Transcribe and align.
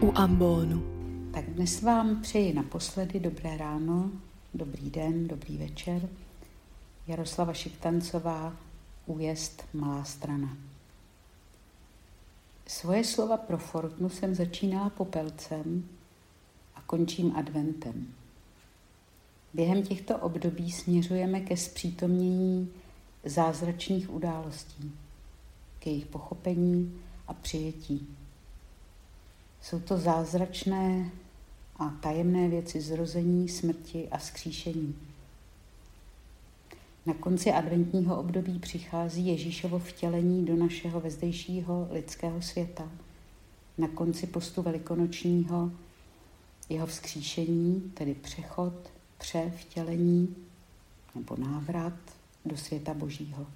u 0.00 0.12
Ambonu. 0.14 0.82
Tak 1.32 1.44
dnes 1.44 1.82
vám 1.82 2.22
přeji 2.22 2.52
naposledy 2.52 3.20
dobré 3.20 3.56
ráno, 3.56 4.10
dobrý 4.54 4.90
den, 4.90 5.28
dobrý 5.28 5.56
večer. 5.56 6.08
Jaroslava 7.06 7.52
Šiktancová, 7.52 8.56
újezd 9.06 9.64
Malá 9.74 10.04
strana. 10.04 10.56
Svoje 12.66 13.04
slova 13.04 13.36
pro 13.36 13.58
Fortnu 13.58 14.08
jsem 14.08 14.34
začínala 14.34 14.90
popelcem 14.90 15.88
a 16.74 16.80
končím 16.80 17.36
adventem. 17.36 18.06
Během 19.54 19.82
těchto 19.82 20.18
období 20.18 20.72
směřujeme 20.72 21.40
ke 21.40 21.56
zpřítomnění 21.56 22.72
zázračných 23.24 24.14
událostí, 24.14 24.92
k 25.78 25.86
jejich 25.86 26.06
pochopení 26.06 27.00
a 27.28 27.34
přijetí. 27.34 28.16
Jsou 29.66 29.80
to 29.80 29.98
zázračné 29.98 31.10
a 31.76 31.88
tajemné 31.88 32.48
věci 32.48 32.80
zrození, 32.80 33.48
smrti 33.48 34.08
a 34.08 34.18
skříšení. 34.18 34.96
Na 37.06 37.14
konci 37.14 37.52
adventního 37.52 38.20
období 38.20 38.58
přichází 38.58 39.26
Ježíšovo 39.26 39.78
vtělení 39.78 40.44
do 40.44 40.56
našeho 40.56 41.00
vezdejšího 41.00 41.88
lidského 41.90 42.42
světa. 42.42 42.90
Na 43.78 43.88
konci 43.88 44.26
postu 44.26 44.62
velikonočního 44.62 45.72
jeho 46.68 46.86
vzkříšení, 46.86 47.92
tedy 47.94 48.14
přechod, 48.14 48.74
převtělení 49.18 50.36
nebo 51.14 51.36
návrat 51.36 51.98
do 52.44 52.56
světa 52.56 52.94
Božího. 52.94 53.46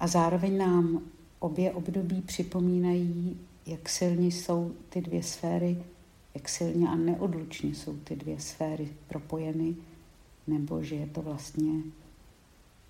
A 0.00 0.06
zároveň 0.06 0.58
nám 0.58 1.02
obě 1.38 1.72
období 1.72 2.22
připomínají, 2.22 3.38
jak 3.66 3.88
silně 3.88 4.26
jsou 4.26 4.72
ty 4.88 5.00
dvě 5.00 5.22
sféry, 5.22 5.84
jak 6.34 6.48
silně 6.48 6.88
a 6.88 6.94
neodlučně 6.94 7.74
jsou 7.74 7.96
ty 7.96 8.16
dvě 8.16 8.40
sféry 8.40 8.88
propojeny, 9.08 9.76
nebo 10.46 10.82
že 10.82 10.94
je 10.94 11.06
to 11.06 11.22
vlastně 11.22 11.72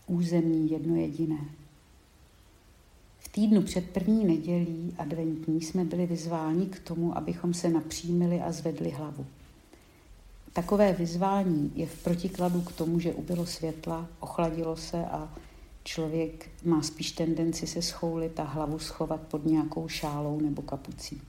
území 0.06 0.70
jedno 0.70 0.96
jediné. 0.96 1.44
V 3.18 3.28
týdnu 3.28 3.62
před 3.62 3.90
první 3.90 4.24
nedělí 4.24 4.94
adventní 4.98 5.60
jsme 5.60 5.84
byli 5.84 6.06
vyzváni 6.06 6.66
k 6.66 6.78
tomu, 6.78 7.16
abychom 7.18 7.54
se 7.54 7.68
napřímili 7.68 8.40
a 8.40 8.52
zvedli 8.52 8.90
hlavu. 8.90 9.26
Takové 10.52 10.92
vyzvání 10.92 11.72
je 11.74 11.86
v 11.86 12.02
protikladu 12.02 12.60
k 12.60 12.72
tomu, 12.72 13.00
že 13.00 13.14
ubylo 13.14 13.46
světla, 13.46 14.08
ochladilo 14.20 14.76
se 14.76 15.06
a 15.06 15.34
člověk 15.84 16.50
má 16.64 16.82
spíš 16.82 17.12
tendenci 17.12 17.66
se 17.66 17.82
schoulit 17.82 18.40
a 18.40 18.44
hlavu 18.44 18.78
schovat 18.78 19.20
pod 19.20 19.44
nějakou 19.44 19.88
šálou 19.88 20.40
nebo 20.40 20.62
kapucí. 20.62 21.22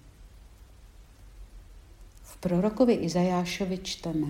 V 2.23 2.38
prorokovi 2.38 2.94
Izajášovi 2.94 3.78
čteme 3.78 4.28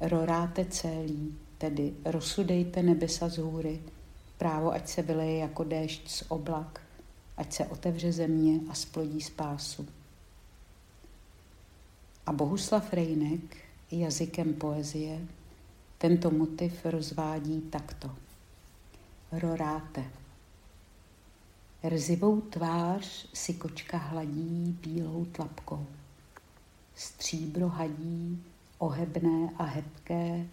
Roráte 0.00 0.64
celý, 0.64 1.38
tedy 1.58 1.94
rozsudejte 2.04 2.82
nebesa 2.82 3.28
z 3.28 3.38
hůry, 3.38 3.82
právo 4.38 4.72
ať 4.72 4.88
se 4.88 5.02
vyleje 5.02 5.38
jako 5.38 5.64
déšť 5.64 6.10
z 6.10 6.24
oblak, 6.28 6.80
ať 7.36 7.52
se 7.52 7.66
otevře 7.66 8.12
země 8.12 8.60
a 8.70 8.74
splodí 8.74 9.20
spásu. 9.20 9.86
A 12.26 12.32
Bohuslav 12.32 12.92
Rejnek 12.92 13.56
jazykem 13.90 14.54
poezie 14.54 15.20
tento 15.98 16.30
motiv 16.30 16.84
rozvádí 16.84 17.60
takto 17.60 18.10
roráte. 19.32 20.04
Rzivou 21.82 22.40
tvář 22.40 23.28
si 23.34 23.54
kočka 23.54 23.98
hladí 23.98 24.78
bílou 24.82 25.24
tlapkou. 25.24 25.86
Stříbro 26.94 27.68
hadí, 27.68 28.44
ohebné 28.78 29.50
a 29.56 29.64
hebké, 29.64 30.46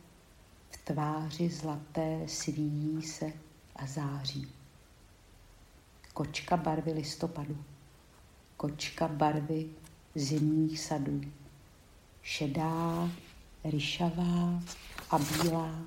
v 0.70 0.78
tváři 0.78 1.50
zlaté 1.50 2.24
svíjí 2.28 3.02
se 3.02 3.34
a 3.76 3.88
září. 3.88 4.48
Kočka 6.14 6.58
barvy 6.58 6.94
listopadu, 6.94 7.64
kočka 8.58 9.08
barvy 9.08 9.70
zimních 10.16 10.80
sadů, 10.80 11.22
šedá, 12.22 13.10
ryšavá 13.64 14.64
a 15.12 15.20
bílá 15.20 15.80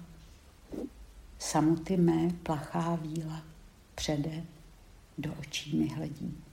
Samoty 1.39 1.97
mé 1.97 2.31
plachá 2.43 2.95
víla 2.95 3.43
přede 3.95 4.45
do 5.19 5.35
očí 5.35 5.77
mi 5.77 5.89
hledí. 5.89 6.45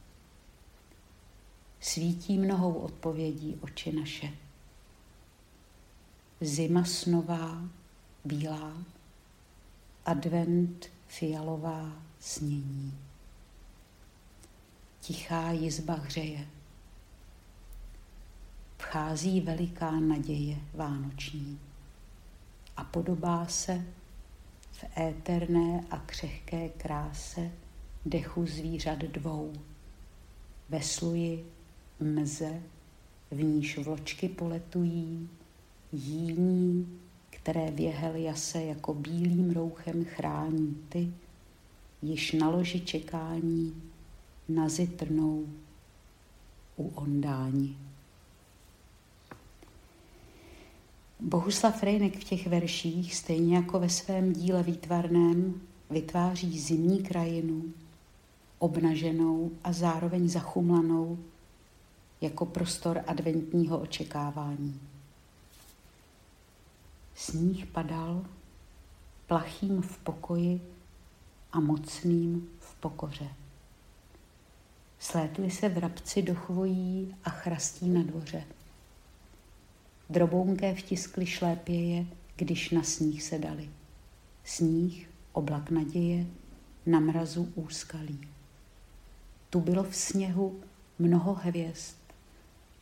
Svítí 1.79 2.37
mnohou 2.37 2.73
odpovědí 2.73 3.57
oči 3.61 3.91
naše. 3.91 4.33
Zima 6.41 6.83
snová, 6.83 7.69
bílá, 8.25 8.77
advent 10.05 10.89
fialová 11.07 12.03
snění. 12.19 12.97
Tichá 14.99 15.51
jizba 15.51 15.93
hřeje. 15.93 16.47
Vchází 18.77 19.41
veliká 19.41 19.91
naděje 19.91 20.57
vánoční 20.73 21.59
a 22.77 22.83
podobá 22.83 23.45
se 23.45 23.85
v 24.75 24.97
éterné 24.97 25.85
a 25.91 25.97
křehké 25.97 26.69
kráse 26.69 27.51
dechu 28.05 28.45
zvířat 28.45 28.99
dvou. 28.99 29.53
Vesluji 30.69 31.45
mze, 31.99 32.61
v 33.31 33.43
níž 33.43 33.77
vločky 33.77 34.29
poletují, 34.29 35.29
jíní, 35.91 36.99
které 37.29 37.71
věhel 37.71 38.15
jase 38.15 38.63
jako 38.63 38.93
bílým 38.93 39.51
rouchem 39.51 40.05
chrání 40.05 40.77
ty, 40.89 41.13
již 42.01 42.31
na 42.31 42.49
loži 42.49 42.79
čekání 42.79 43.83
nazitrnou 44.49 45.45
u 46.77 46.87
ondání. 46.87 47.77
Bohuslav 51.19 51.83
Rejnek 51.83 52.19
v 52.19 52.23
těch 52.23 52.47
verších, 52.47 53.15
stejně 53.15 53.55
jako 53.55 53.79
ve 53.79 53.89
svém 53.89 54.33
díle 54.33 54.63
výtvarném, 54.63 55.61
vytváří 55.89 56.59
zimní 56.59 57.03
krajinu, 57.03 57.63
obnaženou 58.59 59.51
a 59.63 59.73
zároveň 59.73 60.29
zachumlanou 60.29 61.19
jako 62.21 62.45
prostor 62.45 63.03
adventního 63.07 63.79
očekávání. 63.79 64.79
Sníh 67.15 67.65
padal 67.65 68.25
plachým 69.27 69.81
v 69.81 69.97
pokoji 69.97 70.61
a 71.51 71.59
mocným 71.59 72.49
v 72.59 72.75
pokoře. 72.75 73.29
Slétli 74.99 75.51
se 75.51 75.69
vrabci 75.69 76.21
do 76.21 76.35
chvojí 76.35 77.15
a 77.23 77.29
chrastí 77.29 77.89
na 77.89 78.03
dvoře. 78.03 78.43
Drobounké 80.09 80.75
vtiskly 80.75 81.25
šlépěje, 81.25 82.05
když 82.35 82.69
na 82.69 82.83
sníh 82.83 83.23
se 83.23 83.39
dali. 83.39 83.69
Sníh, 84.43 85.09
oblak 85.33 85.71
naděje, 85.71 86.25
na 86.85 86.99
mrazu 86.99 87.51
úskalí. 87.55 88.19
Tu 89.49 89.61
bylo 89.61 89.83
v 89.83 89.95
sněhu 89.95 90.59
mnoho 90.99 91.33
hvězd 91.33 91.95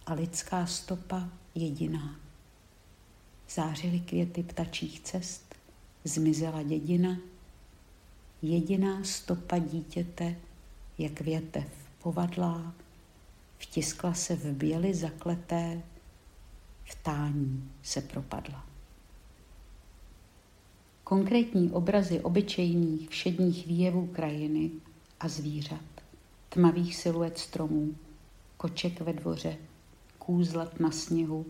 a 0.05 0.13
lidská 0.13 0.65
stopa 0.65 1.29
jediná. 1.55 2.19
Zářily 3.49 3.99
květy 3.99 4.43
ptačích 4.43 4.99
cest, 4.99 5.55
zmizela 6.03 6.63
dědina, 6.63 7.17
jediná 8.41 9.03
stopa 9.03 9.57
dítěte, 9.57 10.35
jak 10.97 11.21
větev 11.21 11.67
povadlá, 12.01 12.73
vtiskla 13.57 14.13
se 14.13 14.35
v 14.35 14.45
běli 14.45 14.93
zakleté 14.93 15.81
v 16.85 17.03
tání 17.03 17.69
se 17.83 18.01
propadla. 18.01 18.65
Konkrétní 21.03 21.71
obrazy 21.71 22.19
obyčejných 22.19 23.09
všedních 23.09 23.67
výjevů 23.67 24.07
krajiny 24.07 24.71
a 25.19 25.27
zvířat, 25.27 25.81
tmavých 26.49 26.95
siluet 26.95 27.37
stromů, 27.37 27.95
koček 28.57 29.01
ve 29.01 29.13
dvoře, 29.13 29.57
kůzlat 30.19 30.79
na 30.79 30.91
sněhu, 30.91 31.45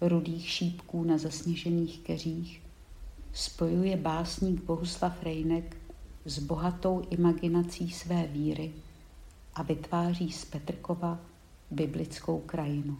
rudých 0.00 0.48
šípků 0.48 1.04
na 1.04 1.18
zasněžených 1.18 1.98
keřích, 1.98 2.62
spojuje 3.32 3.96
básník 3.96 4.62
Bohuslav 4.62 5.22
Rejnek 5.22 5.76
s 6.24 6.38
bohatou 6.38 7.06
imaginací 7.10 7.90
své 7.90 8.26
víry 8.26 8.72
a 9.54 9.62
vytváří 9.62 10.32
z 10.32 10.44
Petrkova 10.44 11.18
biblickou 11.70 12.38
krajinu 12.38 12.98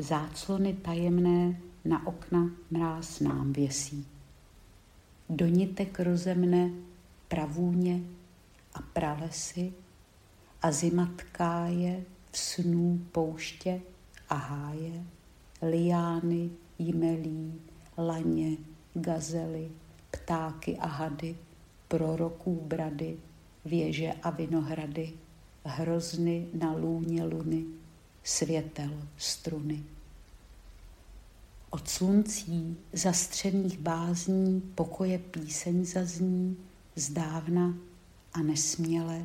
záclony 0.00 0.74
tajemné 0.74 1.60
na 1.84 2.06
okna 2.06 2.50
mráz 2.70 3.20
nám 3.20 3.52
věsí. 3.52 4.06
Donitek 5.28 6.00
rozemne 6.00 6.70
pravůně 7.28 8.00
a 8.74 8.82
pralesy 8.82 9.72
a 10.62 10.72
zima 10.72 11.10
tká 11.16 11.66
je 11.66 12.04
v 12.32 12.38
snů 12.38 13.00
pouště 13.12 13.80
a 14.28 14.34
háje, 14.34 15.04
liány, 15.62 16.50
jmelí, 16.78 17.60
laně, 17.98 18.56
gazely, 18.94 19.70
ptáky 20.10 20.76
a 20.76 20.86
hady, 20.86 21.36
proroků 21.88 22.60
brady, 22.66 23.16
věže 23.64 24.12
a 24.22 24.30
vinohrady, 24.30 25.12
hrozny 25.64 26.46
na 26.54 26.72
lůně 26.72 27.24
luny, 27.24 27.64
světel 28.24 28.90
struny. 29.16 29.82
Od 31.70 31.88
sluncí 31.88 32.76
zastřených 32.92 33.78
bázní 33.78 34.60
pokoje 34.74 35.18
píseň 35.18 35.84
zazní, 35.84 36.56
zdávna 36.96 37.74
a 38.32 38.42
nesměle 38.42 39.24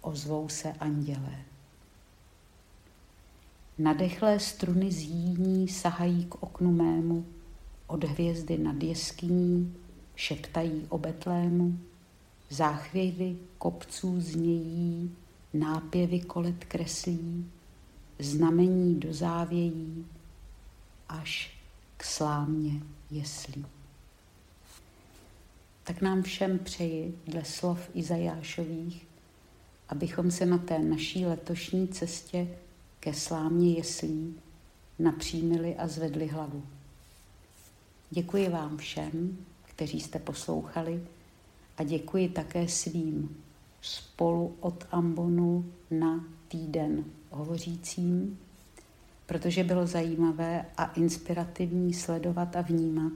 ozvou 0.00 0.48
se 0.48 0.72
andělé. 0.72 1.44
Nadechlé 3.78 4.40
struny 4.40 4.92
zjíní 4.92 5.68
sahají 5.68 6.24
k 6.24 6.42
oknu 6.42 6.72
mému, 6.72 7.26
od 7.86 8.04
hvězdy 8.04 8.58
nad 8.58 8.82
jeskyní 8.82 9.74
šeptají 10.16 10.86
o 10.88 10.98
Betlému, 10.98 11.78
záchvěvy 12.50 13.36
kopců 13.58 14.20
znějí, 14.20 15.16
nápěvy 15.54 16.20
kolet 16.20 16.64
kreslí, 16.64 17.50
znamení 18.22 19.00
do 19.00 19.14
závějí, 19.14 20.06
až 21.08 21.56
k 21.96 22.04
slámě 22.04 22.82
jeslí. 23.10 23.66
Tak 25.84 26.00
nám 26.00 26.22
všem 26.22 26.58
přeji 26.58 27.18
dle 27.26 27.44
slov 27.44 27.90
Izajášových, 27.94 29.06
abychom 29.88 30.30
se 30.30 30.46
na 30.46 30.58
té 30.58 30.78
naší 30.78 31.26
letošní 31.26 31.88
cestě 31.88 32.48
ke 33.00 33.14
slámě 33.14 33.72
jeslí 33.72 34.34
napřímili 34.98 35.76
a 35.76 35.88
zvedli 35.88 36.26
hlavu. 36.26 36.62
Děkuji 38.10 38.48
vám 38.48 38.76
všem, 38.76 39.38
kteří 39.64 40.00
jste 40.00 40.18
poslouchali 40.18 41.02
a 41.78 41.82
děkuji 41.82 42.28
také 42.28 42.68
svým 42.68 43.42
spolu 43.80 44.56
od 44.60 44.86
Ambonu 44.90 45.72
na 45.90 46.24
týden 46.48 47.04
hovořícím, 47.30 48.38
protože 49.26 49.64
bylo 49.64 49.86
zajímavé 49.86 50.66
a 50.76 50.84
inspirativní 50.84 51.94
sledovat 51.94 52.56
a 52.56 52.60
vnímat, 52.60 53.12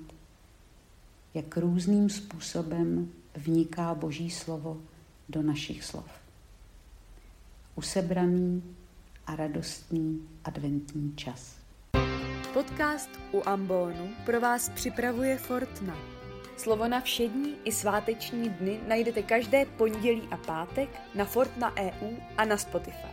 jak 1.35 1.57
různým 1.57 2.11
způsobem 2.11 3.09
vniká 3.35 3.95
Boží 3.95 4.31
slovo 4.31 4.81
do 5.29 5.43
našich 5.43 5.85
slov. 5.85 6.07
Usebraný 7.77 8.63
a 9.27 9.37
radostný 9.37 10.21
adventní 10.45 11.13
čas. 11.17 11.57
Podcast 12.53 13.11
u 13.33 13.49
Ambonu 13.49 14.11
pro 14.25 14.41
vás 14.41 14.69
připravuje 14.69 15.39
Fortna. 15.39 16.14
Slovo 16.57 16.89
na 16.89 17.01
všední 17.01 17.55
i 17.65 17.73
sváteční 17.73 18.49
dny 18.49 18.81
najdete 18.89 19.23
každé 19.23 19.65
pondělí 19.65 20.23
a 20.31 20.37
pátek 20.37 20.89
na 21.15 21.25
Fortna 21.25 21.75
EU 21.79 22.17
a 22.37 22.45
na 22.45 22.57
Spotify. 22.57 23.09